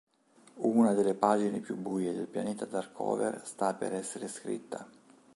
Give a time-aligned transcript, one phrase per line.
[0.65, 4.87] Una delle pagine più buie del pianeta Darkover sta per essere scritta.